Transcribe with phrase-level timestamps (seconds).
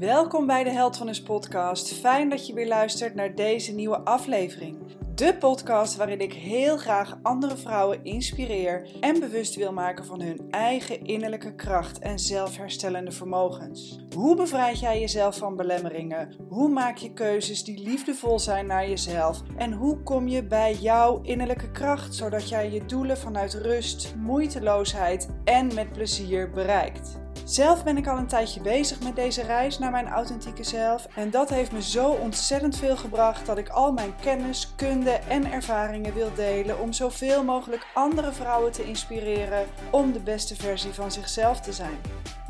[0.00, 1.92] Welkom bij de Held van Us podcast.
[1.92, 4.78] Fijn dat je weer luistert naar deze nieuwe aflevering.
[5.14, 10.46] De podcast waarin ik heel graag andere vrouwen inspireer en bewust wil maken van hun
[10.50, 13.98] eigen innerlijke kracht en zelfherstellende vermogens.
[14.14, 16.34] Hoe bevrijd jij jezelf van belemmeringen?
[16.48, 19.42] Hoe maak je keuzes die liefdevol zijn naar jezelf?
[19.56, 25.28] En hoe kom je bij jouw innerlijke kracht zodat jij je doelen vanuit rust, moeiteloosheid
[25.44, 27.18] en met plezier bereikt?
[27.44, 31.30] Zelf ben ik al een tijdje bezig met deze reis naar mijn authentieke zelf en
[31.30, 36.14] dat heeft me zo ontzettend veel gebracht dat ik al mijn kennis, kunde en ervaringen
[36.14, 41.60] wil delen om zoveel mogelijk andere vrouwen te inspireren om de beste versie van zichzelf
[41.60, 41.98] te zijn.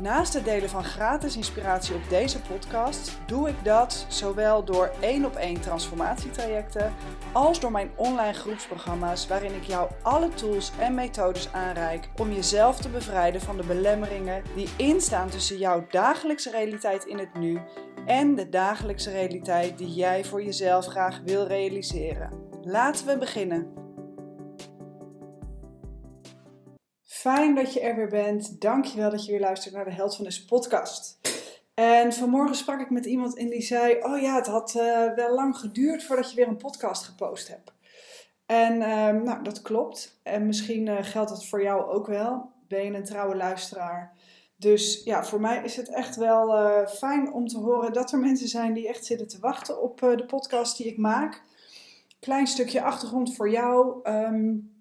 [0.01, 5.25] Naast het delen van gratis inspiratie op deze podcast doe ik dat zowel door één
[5.25, 6.93] op één transformatietrajecten
[7.31, 12.79] als door mijn online groepsprogramma's waarin ik jou alle tools en methodes aanreik om jezelf
[12.79, 17.59] te bevrijden van de belemmeringen die instaan tussen jouw dagelijkse realiteit in het nu
[18.05, 22.29] en de dagelijkse realiteit die jij voor jezelf graag wil realiseren.
[22.61, 23.80] Laten we beginnen.
[27.21, 28.61] Fijn dat je er weer bent.
[28.61, 31.19] Dankjewel dat je weer luistert naar de Held van deze podcast.
[31.73, 35.35] En vanmorgen sprak ik met iemand en die zei: Oh ja, het had uh, wel
[35.35, 37.73] lang geduurd voordat je weer een podcast gepost hebt.
[38.45, 40.19] En uh, nou, dat klopt.
[40.23, 42.51] En misschien uh, geldt dat voor jou ook wel.
[42.67, 44.13] Ben je een trouwe luisteraar?
[44.57, 48.19] Dus ja, voor mij is het echt wel uh, fijn om te horen dat er
[48.19, 51.41] mensen zijn die echt zitten te wachten op de podcast die ik maak.
[52.19, 54.09] Klein stukje achtergrond voor jou.
[54.09, 54.80] Um,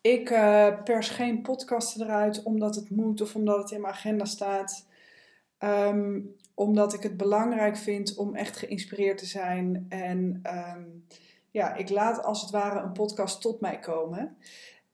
[0.00, 4.24] ik uh, pers geen podcasten eruit omdat het moet of omdat het in mijn agenda
[4.24, 4.86] staat.
[5.58, 9.86] Um, omdat ik het belangrijk vind om echt geïnspireerd te zijn.
[9.88, 10.42] En
[10.76, 11.06] um,
[11.50, 14.36] ja, ik laat als het ware een podcast tot mij komen.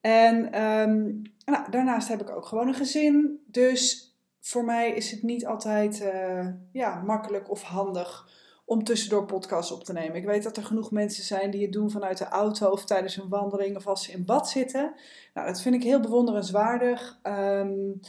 [0.01, 3.43] En um, nou, daarnaast heb ik ook gewoon een gezin.
[3.45, 8.29] Dus voor mij is het niet altijd uh, ja, makkelijk of handig
[8.67, 10.15] om tussendoor podcasts op te nemen.
[10.15, 13.17] Ik weet dat er genoeg mensen zijn die het doen vanuit de auto of tijdens
[13.17, 14.93] een wandeling of als ze in bad zitten.
[15.33, 17.19] Nou, dat vind ik heel bewonderenswaardig.
[17.23, 17.99] Um,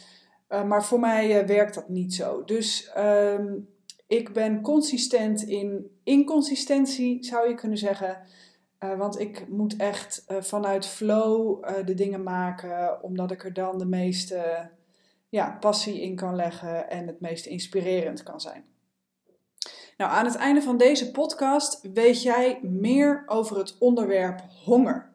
[0.49, 2.45] uh, maar voor mij uh, werkt dat niet zo.
[2.45, 3.69] Dus um,
[4.07, 8.19] ik ben consistent in inconsistentie, zou je kunnen zeggen.
[8.85, 13.87] Uh, want ik moet echt vanuit flow de dingen maken, omdat ik er dan de
[13.87, 14.71] meeste
[15.29, 18.65] ja, passie in kan leggen en het meest inspirerend kan zijn.
[19.99, 25.13] Nou, aan het einde van deze podcast weet jij meer over het onderwerp honger.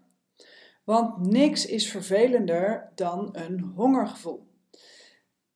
[0.84, 4.48] Want niks is vervelender dan een hongergevoel.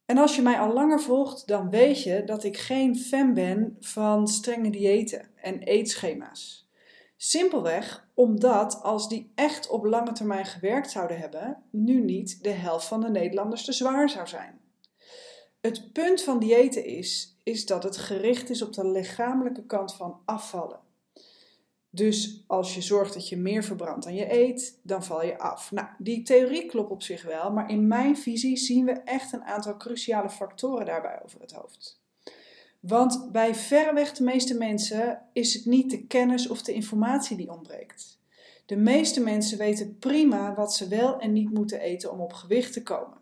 [0.05, 3.77] En als je mij al langer volgt, dan weet je dat ik geen fan ben
[3.79, 6.69] van strenge diëten en eetschema's.
[7.17, 12.87] Simpelweg omdat als die echt op lange termijn gewerkt zouden hebben, nu niet de helft
[12.87, 14.59] van de Nederlanders te zwaar zou zijn.
[15.61, 20.19] Het punt van diëten is, is dat het gericht is op de lichamelijke kant van
[20.25, 20.79] afvallen.
[21.89, 25.71] Dus als je zorgt dat je meer verbrandt dan je eet, dan val je af.
[25.71, 29.43] Nou, die theorie klopt op zich wel, maar in mijn visie zien we echt een
[29.43, 32.01] aantal cruciale factoren daarbij over het hoofd.
[32.79, 37.51] Want bij verreweg de meeste mensen is het niet de kennis of de informatie die
[37.51, 38.19] ontbreekt.
[38.65, 42.73] De meeste mensen weten prima wat ze wel en niet moeten eten om op gewicht
[42.73, 43.16] te komen.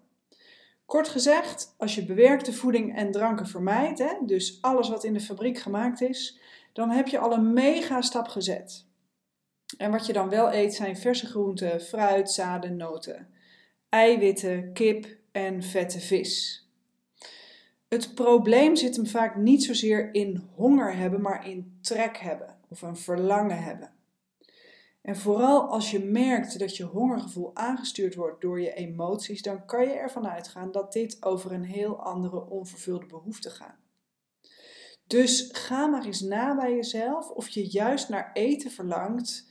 [0.85, 5.19] Kort gezegd, als je bewerkte voeding en dranken vermijdt, hè, dus alles wat in de
[5.19, 6.40] fabriek gemaakt is,
[6.73, 8.85] dan heb je al een mega stap gezet.
[9.78, 13.28] En wat je dan wel eet zijn verse groenten, fruit, zaden, noten,
[13.90, 16.63] eiwitten, kip en vette vis.
[17.88, 22.81] Het probleem zit hem vaak niet zozeer in honger hebben, maar in trek hebben of
[22.81, 23.95] een verlangen hebben.
[25.06, 29.84] En vooral als je merkt dat je hongergevoel aangestuurd wordt door je emoties, dan kan
[29.84, 33.80] je ervan uitgaan dat dit over een heel andere onvervulde behoefte gaat.
[35.08, 39.50] Dus ga maar eens na bij jezelf of je juist naar eten verlangt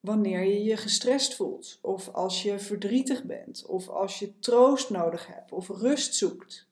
[0.00, 5.26] wanneer je je gestrest voelt, of als je verdrietig bent, of als je troost nodig
[5.26, 6.68] hebt, of rust zoekt.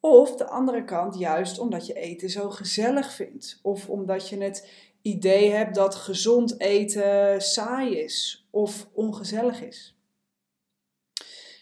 [0.00, 4.70] Of de andere kant, juist omdat je eten zo gezellig vindt, of omdat je het
[5.06, 10.00] idee hebt dat gezond eten saai is of ongezellig is.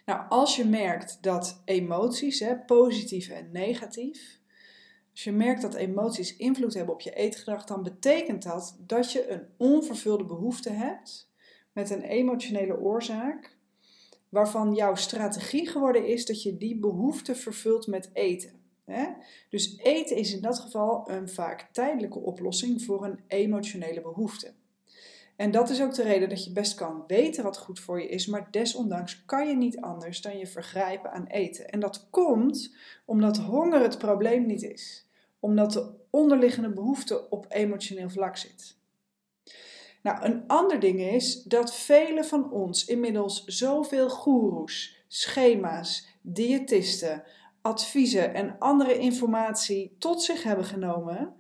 [0.04, 4.40] Nou, als je merkt dat emoties, hè, positief en negatief,
[5.10, 9.30] als je merkt dat emoties invloed hebben op je eetgedrag, dan betekent dat dat je
[9.30, 11.30] een onvervulde behoefte hebt
[11.72, 13.56] met een emotionele oorzaak,
[14.28, 18.63] waarvan jouw strategie geworden is dat je die behoefte vervult met eten.
[18.84, 19.06] Hè?
[19.48, 24.52] Dus eten is in dat geval een vaak tijdelijke oplossing voor een emotionele behoefte.
[25.36, 28.08] En dat is ook de reden dat je best kan weten wat goed voor je
[28.08, 31.68] is, maar desondanks kan je niet anders dan je vergrijpen aan eten.
[31.68, 35.04] En dat komt omdat honger het probleem niet is
[35.44, 38.76] omdat de onderliggende behoefte op emotioneel vlak zit.
[40.02, 47.22] Nou, een ander ding is dat velen van ons inmiddels zoveel goeroes, schema's, diëtisten,
[47.64, 51.34] adviezen en andere informatie tot zich hebben genomen,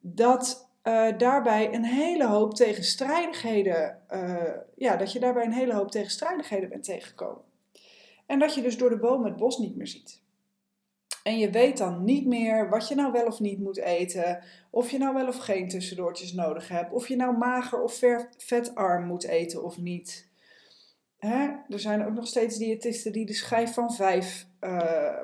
[0.00, 5.90] dat uh, daarbij een hele hoop tegenstrijdigheden, uh, ja, dat je daarbij een hele hoop
[5.90, 7.42] tegenstrijdigheden bent tegengekomen.
[8.26, 10.22] En dat je dus door de boom het bos niet meer ziet.
[11.22, 14.90] En je weet dan niet meer wat je nou wel of niet moet eten, of
[14.90, 18.00] je nou wel of geen tussendoortjes nodig hebt, of je nou mager of
[18.36, 20.28] vetarm moet eten of niet.
[21.18, 21.48] Hè?
[21.68, 25.22] Er zijn ook nog steeds diëtisten die de schijf van vijf uh,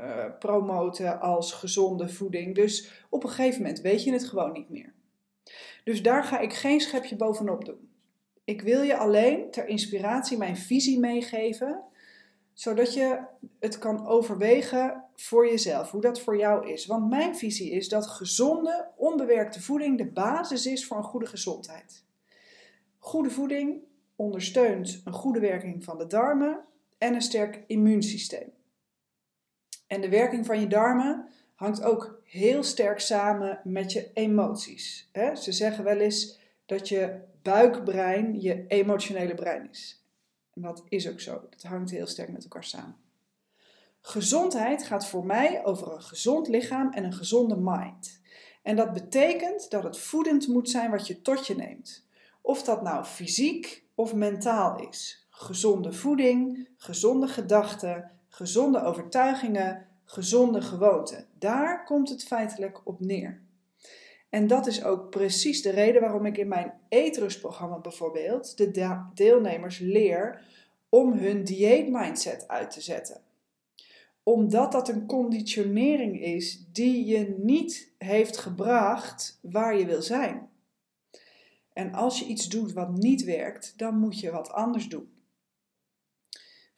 [0.00, 2.54] uh, promoten als gezonde voeding.
[2.54, 4.92] Dus op een gegeven moment weet je het gewoon niet meer.
[5.84, 7.88] Dus daar ga ik geen schepje bovenop doen.
[8.44, 11.82] Ik wil je alleen ter inspiratie mijn visie meegeven,
[12.52, 13.20] zodat je
[13.58, 16.86] het kan overwegen voor jezelf, hoe dat voor jou is.
[16.86, 22.04] Want mijn visie is dat gezonde, onbewerkte voeding de basis is voor een goede gezondheid.
[22.98, 23.80] Goede voeding
[24.16, 26.64] ondersteunt een goede werking van de darmen
[26.98, 28.52] en een sterk immuunsysteem.
[29.90, 35.10] En de werking van je darmen hangt ook heel sterk samen met je emoties.
[35.34, 40.04] Ze zeggen wel eens dat je buikbrein je emotionele brein is.
[40.54, 41.40] En dat is ook zo.
[41.50, 42.96] Dat hangt heel sterk met elkaar samen.
[44.00, 48.20] Gezondheid gaat voor mij over een gezond lichaam en een gezonde mind.
[48.62, 52.06] En dat betekent dat het voedend moet zijn wat je tot je neemt.
[52.40, 55.26] Of dat nou fysiek of mentaal is.
[55.30, 61.26] Gezonde voeding, gezonde gedachten, gezonde overtuigingen, gezonde gewoonten.
[61.38, 63.40] Daar komt het feitelijk op neer.
[64.28, 69.78] En dat is ook precies de reden waarom ik in mijn eetrustprogramma bijvoorbeeld de deelnemers
[69.78, 70.44] leer
[70.88, 73.20] om hun dieetmindset uit te zetten.
[74.22, 80.48] Omdat dat een conditionering is die je niet heeft gebracht waar je wil zijn.
[81.72, 85.08] En als je iets doet wat niet werkt, dan moet je wat anders doen.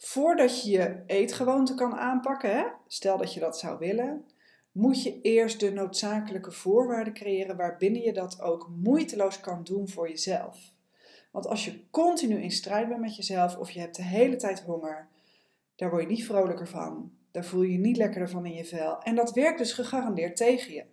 [0.05, 4.25] Voordat je je eetgewoonte kan aanpakken, stel dat je dat zou willen,
[4.73, 10.09] moet je eerst de noodzakelijke voorwaarden creëren waarbinnen je dat ook moeiteloos kan doen voor
[10.09, 10.59] jezelf.
[11.31, 14.61] Want als je continu in strijd bent met jezelf of je hebt de hele tijd
[14.61, 15.09] honger,
[15.77, 17.13] daar word je niet vrolijker van.
[17.31, 19.03] Daar voel je je niet lekkerder van in je vel.
[19.03, 20.85] En dat werkt dus gegarandeerd tegen je.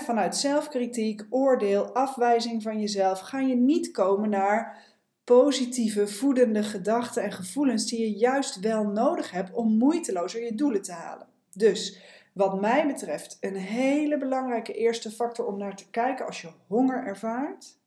[0.00, 4.89] vanuit zelfkritiek, oordeel, afwijzing van jezelf ga je niet komen naar
[5.36, 10.82] positieve, voedende gedachten en gevoelens die je juist wel nodig hebt om moeitelozer je doelen
[10.82, 11.26] te halen.
[11.52, 12.00] Dus
[12.32, 17.06] wat mij betreft een hele belangrijke eerste factor om naar te kijken als je honger
[17.06, 17.78] ervaart.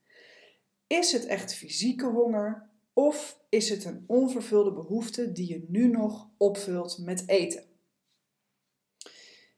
[0.88, 6.30] Is het echt fysieke honger of is het een onvervulde behoefte die je nu nog
[6.38, 7.64] opvult met eten?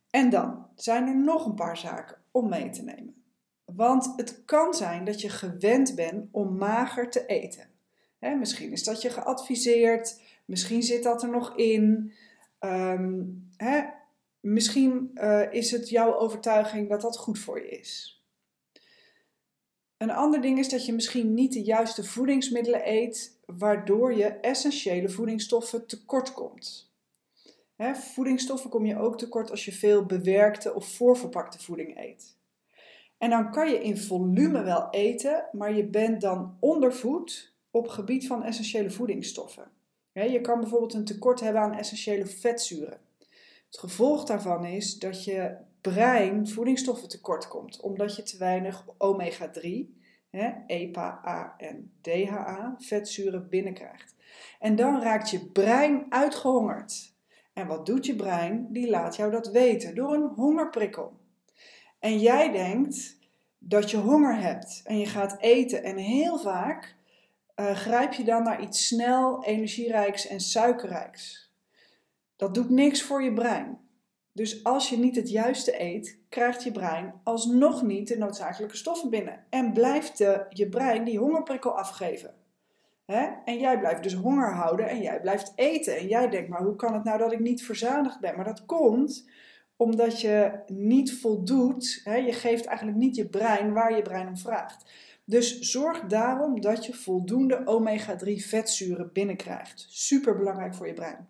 [0.10, 3.24] En dan zijn er nog een paar zaken om mee te nemen.
[3.66, 7.74] Want het kan zijn dat je gewend bent om mager te eten
[8.34, 12.14] misschien is dat je geadviseerd, misschien zit dat er nog in.
[12.60, 13.24] Ehm,
[14.40, 18.24] misschien uh, is het jouw overtuiging dat dat goed voor je is.
[19.98, 25.10] Een ander ding is dat je misschien niet de juiste voedingsmiddelen eet, waardoor je essentiële
[25.10, 26.94] voedingsstoffen tekort komt.
[27.94, 32.38] voedingsstoffen kom je ook tekort als je veel bewerkte of voorverpakte voeding eet.
[33.18, 38.28] En dan kan je in volume wel eten, maar je bent dan ondervoed op gebied
[38.28, 39.72] van essentiële voedingsstoffen.
[40.14, 43.00] Je kan bijvoorbeeld een tekort hebben aan essentiële vetzuren.
[43.66, 49.70] Het gevolg daarvan is dat je brein voedingsstoffen tekort komt, omdat je te weinig omega-3,
[50.68, 54.16] EPA, A en DHA, vetzuren binnenkrijgt.
[54.60, 57.14] En dan raakt je brein uitgehongerd.
[57.54, 58.68] En wat doet je brein?
[58.72, 61.20] Die laat jou dat weten door een hongerprikkel.
[62.00, 63.18] En jij denkt
[63.58, 66.95] dat je honger hebt en je gaat eten en heel vaak
[67.56, 71.54] uh, grijp je dan naar iets snel, energierijks en suikerrijks.
[72.36, 73.80] Dat doet niks voor je brein.
[74.32, 79.10] Dus als je niet het juiste eet, krijgt je brein alsnog niet de noodzakelijke stoffen
[79.10, 79.46] binnen.
[79.50, 82.34] En blijft de, je brein die hongerprikkel afgeven.
[83.46, 85.98] En jij blijft dus honger houden en jij blijft eten.
[85.98, 88.36] En jij denkt, maar hoe kan het nou dat ik niet verzadigd ben?
[88.36, 89.30] Maar dat komt
[89.78, 92.02] omdat je niet voldoet.
[92.04, 94.92] Je geeft eigenlijk niet je brein waar je brein om vraagt.
[95.26, 99.86] Dus zorg daarom dat je voldoende omega-3 vetzuren binnenkrijgt.
[99.90, 101.28] Super belangrijk voor je brein.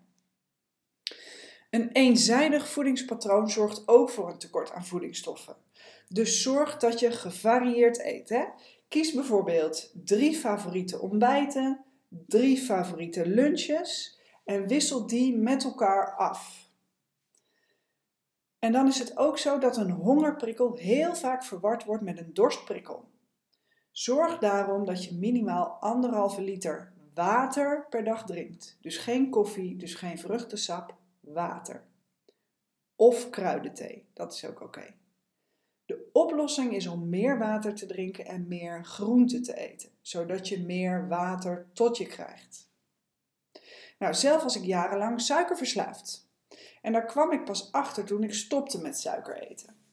[1.70, 5.56] Een eenzijdig voedingspatroon zorgt ook voor een tekort aan voedingsstoffen.
[6.08, 8.28] Dus zorg dat je gevarieerd eet.
[8.28, 8.44] Hè?
[8.88, 16.70] Kies bijvoorbeeld drie favoriete ontbijten, drie favoriete lunches en wissel die met elkaar af.
[18.58, 22.34] En dan is het ook zo dat een hongerprikkel heel vaak verward wordt met een
[22.34, 23.04] dorstprikkel.
[23.96, 28.76] Zorg daarom dat je minimaal anderhalve liter water per dag drinkt.
[28.80, 31.84] Dus geen koffie, dus geen vruchtensap, water.
[32.96, 34.94] Of kruidenthee, dat is ook oké.
[35.86, 40.60] De oplossing is om meer water te drinken en meer groente te eten, zodat je
[40.60, 42.70] meer water tot je krijgt.
[43.98, 46.28] Nou, zelf was ik jarenlang suikerverslaafd.
[46.82, 49.85] En daar kwam ik pas achter toen ik stopte met suiker eten.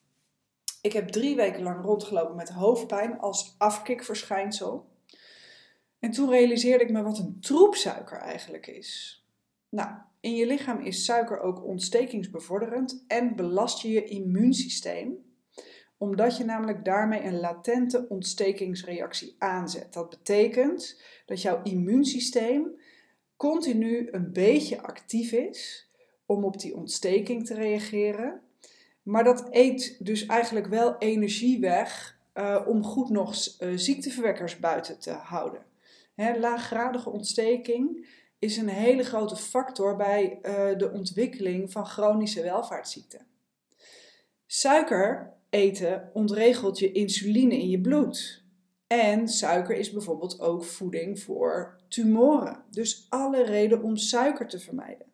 [0.84, 4.86] Ik heb drie weken lang rondgelopen met hoofdpijn als afkikverschijnsel.
[6.00, 9.24] En toen realiseerde ik me wat een troep suiker eigenlijk is.
[9.70, 15.16] Nou, in je lichaam is suiker ook ontstekingsbevorderend en belast je je immuunsysteem,
[15.98, 19.94] omdat je namelijk daarmee een latente ontstekingsreactie aanzet.
[19.94, 22.80] Dat betekent dat jouw immuunsysteem
[23.38, 25.92] continu een beetje actief is
[26.25, 28.42] om op die ontsteking te reageren.
[29.03, 35.00] Maar dat eet dus eigenlijk wel energie weg uh, om goed nog uh, ziekteverwekkers buiten
[35.00, 35.65] te houden.
[36.15, 38.07] Hè, laaggradige ontsteking
[38.39, 43.25] is een hele grote factor bij uh, de ontwikkeling van chronische welvaartsziekten.
[44.45, 48.43] Suiker eten ontregelt je insuline in je bloed.
[48.88, 52.63] En suiker is bijvoorbeeld ook voeding voor tumoren.
[52.69, 55.12] Dus alle reden om suiker te vermijden.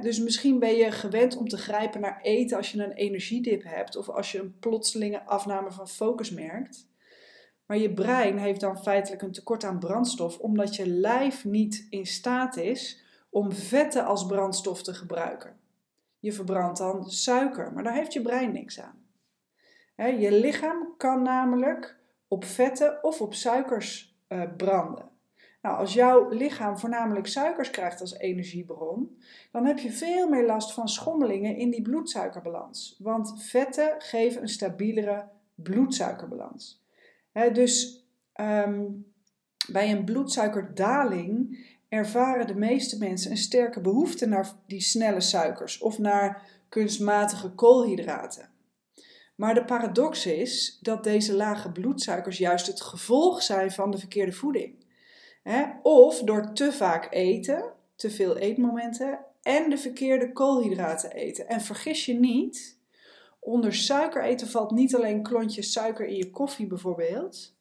[0.00, 3.96] Dus misschien ben je gewend om te grijpen naar eten als je een energiedip hebt
[3.96, 6.90] of als je een plotselinge afname van focus merkt.
[7.66, 12.06] Maar je brein heeft dan feitelijk een tekort aan brandstof omdat je lijf niet in
[12.06, 15.60] staat is om vetten als brandstof te gebruiken.
[16.18, 19.06] Je verbrandt dan suiker, maar daar heeft je brein niks aan.
[19.96, 21.96] je lichaam kan namelijk
[22.28, 25.11] op vetten of op suikers uh, branden.
[25.62, 29.18] Nou, als jouw lichaam voornamelijk suikers krijgt als energiebron,
[29.50, 32.96] dan heb je veel meer last van schommelingen in die bloedsuikerbalans.
[32.98, 36.82] Want vetten geven een stabielere bloedsuikerbalans.
[37.52, 38.04] dus
[38.40, 39.12] um,
[39.72, 45.98] bij een bloedsuikerdaling ervaren de meeste mensen een sterke behoefte naar die snelle suikers of
[45.98, 48.50] naar kunstmatige koolhydraten.
[49.34, 54.32] Maar de paradox is dat deze lage bloedsuikers juist het gevolg zijn van de verkeerde
[54.32, 54.82] voeding.
[55.82, 61.48] Of door te vaak eten, te veel eetmomenten en de verkeerde koolhydraten eten.
[61.48, 62.78] En vergis je niet,
[63.40, 67.54] onder suiker eten valt niet alleen klontjes suiker in je koffie bijvoorbeeld.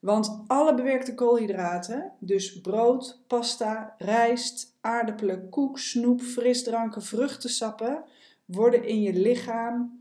[0.00, 8.04] Want alle bewerkte koolhydraten, dus brood, pasta, rijst, aardappelen, koek, snoep, frisdranken, vruchtensappen,
[8.44, 9.98] worden in je lichaam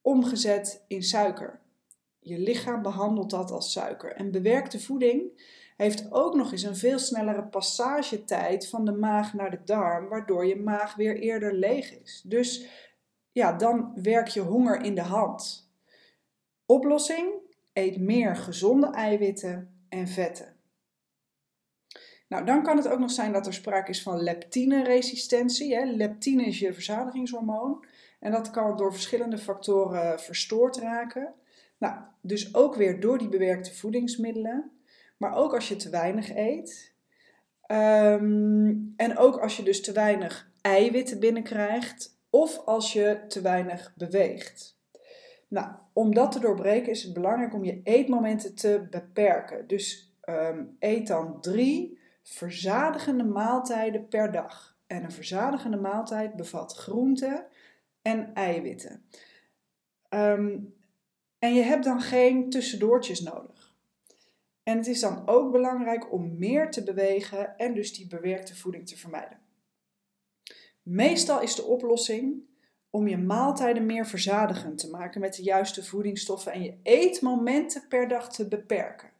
[0.00, 1.60] omgezet in suiker.
[2.18, 4.12] Je lichaam behandelt dat als suiker.
[4.12, 5.22] En bewerkte voeding
[5.80, 10.46] heeft ook nog eens een veel snellere passagetijd van de maag naar de darm, waardoor
[10.46, 12.22] je maag weer eerder leeg is.
[12.26, 12.66] Dus
[13.32, 15.70] ja, dan werk je honger in de hand.
[16.66, 17.32] Oplossing:
[17.72, 20.56] eet meer gezonde eiwitten en vetten.
[22.28, 25.86] Nou, dan kan het ook nog zijn dat er sprake is van leptine-resistentie.
[25.86, 27.84] Leptine is je verzadigingshormoon.
[28.20, 31.34] En dat kan door verschillende factoren verstoord raken.
[31.78, 34.70] Nou, dus ook weer door die bewerkte voedingsmiddelen,
[35.20, 36.94] maar ook als je te weinig eet.
[37.60, 43.94] Ehm, en ook als je dus te weinig eiwitten binnenkrijgt of als je te weinig
[43.96, 44.78] beweegt.
[45.48, 49.66] Nou, om dat te doorbreken is het belangrijk om je eetmomenten te beperken.
[49.66, 54.78] Dus ehm, eet dan drie verzadigende maaltijden per dag.
[54.86, 57.46] En een verzadigende maaltijd bevat groenten
[58.02, 59.04] en eiwitten.
[60.08, 60.58] Ehm,
[61.38, 63.59] en je hebt dan geen tussendoortjes nodig.
[64.70, 68.86] En het is dan ook belangrijk om meer te bewegen en dus die bewerkte voeding
[68.86, 69.38] te vermijden.
[70.82, 72.42] Meestal is de oplossing
[72.90, 78.08] om je maaltijden meer verzadigend te maken met de juiste voedingsstoffen en je eetmomenten per
[78.08, 79.10] dag te beperken.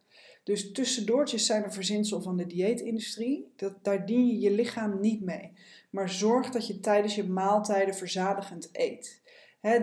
[0.44, 3.52] Dus tussendoortjes zijn een verzinsel van de dieetindustrie.
[3.56, 5.52] Dat, daar dien je je lichaam niet mee.
[5.90, 9.22] Maar zorg dat je tijdens je maaltijden verzadigend eet.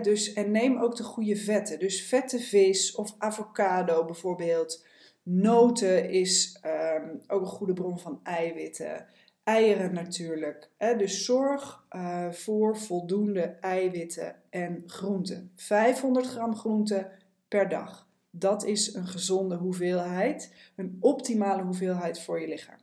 [0.02, 1.78] dus, en neem ook de goede vetten.
[1.78, 4.86] Dus vette vis of avocado bijvoorbeeld.
[5.30, 9.06] Noten is ehm, ook een goede bron van eiwitten.
[9.44, 10.70] Eieren natuurlijk.
[10.78, 15.52] dus zorg uh, voor voldoende eiwitten en groenten.
[15.54, 17.10] 500 gram groenten
[17.48, 18.08] per dag.
[18.30, 22.78] Dat is een gezonde hoeveelheid, een optimale hoeveelheid voor je lichaam.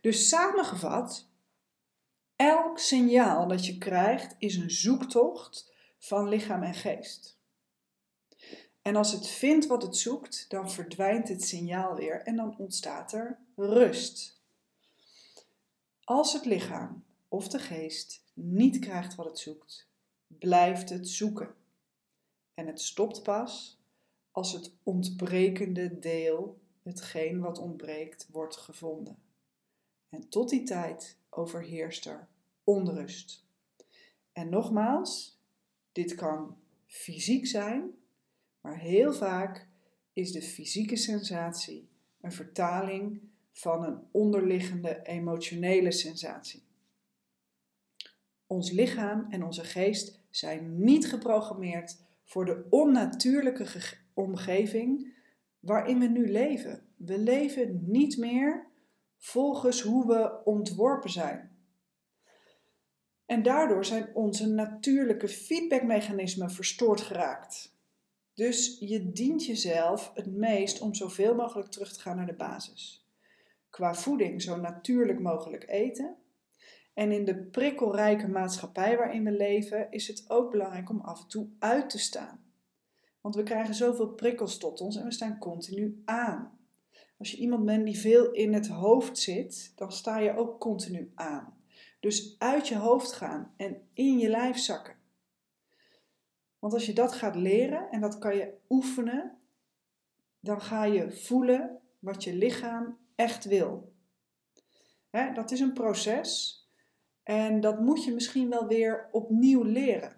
[0.00, 1.28] Dus samengevat,
[2.36, 7.40] elk signaal dat je krijgt is een zoektocht van lichaam en geest.
[8.82, 13.12] En als het vindt wat het zoekt, dan verdwijnt het signaal weer en dan ontstaat
[13.12, 14.40] er rust.
[16.04, 19.88] Als het lichaam of de geest niet krijgt wat het zoekt,
[20.26, 21.54] blijft het zoeken.
[22.54, 23.80] En het stopt pas
[24.30, 29.16] als het ontbrekende deel, hetgeen wat ontbreekt, wordt gevonden.
[30.08, 32.28] En tot die tijd overheerst er
[32.64, 33.44] onrust.
[34.32, 35.40] En nogmaals,
[35.92, 38.01] dit kan fysiek zijn,
[38.62, 39.68] maar heel vaak
[40.12, 41.88] is de fysieke sensatie
[42.20, 43.20] een vertaling
[43.52, 46.62] van een onderliggende emotionele sensatie.
[48.46, 53.66] Ons lichaam en onze geest zijn niet geprogrammeerd voor de onnatuurlijke
[54.14, 55.14] omgeving
[55.60, 56.86] waarin we nu leven.
[56.96, 58.66] We leven niet meer
[59.18, 61.50] volgens hoe we ontworpen zijn.
[63.26, 67.71] En daardoor zijn onze natuurlijke feedbackmechanismen verstoord geraakt.
[68.34, 73.06] Dus je dient jezelf het meest om zoveel mogelijk terug te gaan naar de basis.
[73.70, 76.16] Qua voeding zo natuurlijk mogelijk eten.
[76.94, 81.28] En in de prikkelrijke maatschappij waarin we leven is het ook belangrijk om af en
[81.28, 82.44] toe uit te staan.
[83.20, 86.58] Want we krijgen zoveel prikkels tot ons en we staan continu aan.
[87.18, 91.12] Als je iemand bent die veel in het hoofd zit, dan sta je ook continu
[91.14, 91.56] aan.
[92.00, 95.01] Dus uit je hoofd gaan en in je lijf zakken.
[96.62, 99.38] Want als je dat gaat leren en dat kan je oefenen,
[100.40, 103.92] dan ga je voelen wat je lichaam echt wil.
[105.10, 106.60] dat is een proces
[107.22, 110.16] en dat moet je misschien wel weer opnieuw leren.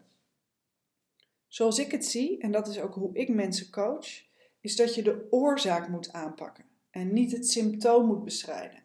[1.48, 4.22] Zoals ik het zie, en dat is ook hoe ik mensen coach,
[4.60, 8.82] is dat je de oorzaak moet aanpakken en niet het symptoom moet bestrijden.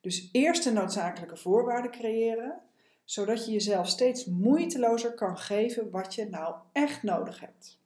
[0.00, 2.60] Dus eerst de noodzakelijke voorwaarden creëren,
[3.08, 7.80] zodat je jezelf steeds moeitelozer kan geven wat je nou echt nodig hebt.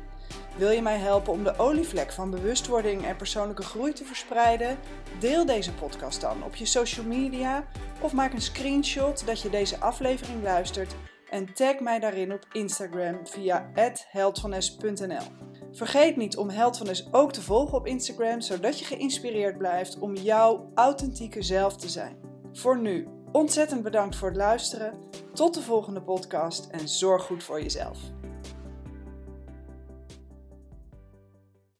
[0.57, 4.77] Wil je mij helpen om de olievlek van bewustwording en persoonlijke groei te verspreiden?
[5.19, 7.65] Deel deze podcast dan op je social media
[8.01, 10.95] of maak een screenshot dat je deze aflevering luistert
[11.29, 13.69] en tag mij daarin op Instagram via
[14.09, 15.25] heldvanes.nl.
[15.71, 20.71] Vergeet niet om Held ook te volgen op Instagram, zodat je geïnspireerd blijft om jouw
[20.75, 22.17] authentieke zelf te zijn.
[22.53, 24.93] Voor nu, ontzettend bedankt voor het luisteren.
[25.33, 27.97] Tot de volgende podcast en zorg goed voor jezelf.